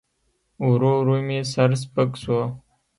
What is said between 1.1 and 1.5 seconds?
مې